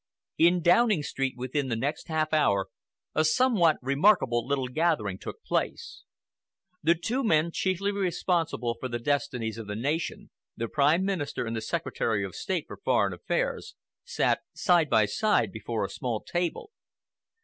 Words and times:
In 0.39 0.63
Downing 0.63 1.03
Street, 1.03 1.35
within 1.37 1.67
the 1.67 1.75
next 1.75 2.07
half 2.07 2.33
an 2.33 2.39
hour, 2.39 2.69
a 3.13 3.23
somewhat 3.23 3.77
remarkable 3.83 4.43
little 4.47 4.67
gathering 4.67 5.19
took 5.19 5.43
place. 5.43 6.05
The 6.81 6.95
two 6.95 7.23
men 7.23 7.51
chiefly 7.51 7.91
responsible 7.91 8.75
for 8.79 8.87
the 8.87 8.97
destinies 8.97 9.59
of 9.59 9.67
the 9.67 9.75
nation—the 9.75 10.69
Prime 10.69 11.05
Minister 11.05 11.45
and 11.45 11.55
the 11.55 11.61
Secretary 11.61 12.23
of 12.25 12.33
State 12.33 12.65
for 12.65 12.77
Foreign 12.77 13.13
Affairs—sat 13.13 14.39
side 14.55 14.89
by 14.89 15.05
side 15.05 15.51
before 15.51 15.85
a 15.85 15.87
small 15.89 16.19
table. 16.23 16.71